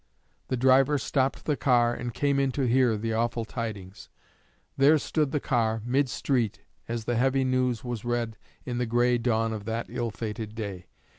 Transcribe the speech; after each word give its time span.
_'The 0.47 0.57
driver 0.57 0.97
stopped 0.97 1.45
the 1.45 1.55
car, 1.55 1.93
and 1.93 2.11
came 2.11 2.39
in 2.39 2.51
to 2.53 2.63
hear 2.63 2.97
the 2.97 3.13
awful 3.13 3.45
tidings. 3.45 4.09
There 4.75 4.97
stood 4.97 5.29
the 5.31 5.39
car, 5.39 5.83
mid 5.85 6.09
street, 6.09 6.61
as 6.87 7.05
the 7.05 7.17
heavy 7.17 7.43
news 7.43 7.83
was 7.83 8.03
read 8.03 8.35
in 8.65 8.79
the 8.79 8.87
gray 8.87 9.19
dawn 9.19 9.53
of 9.53 9.65
that 9.65 9.85
ill 9.91 10.09
fated 10.09 10.55
day. 10.55 10.87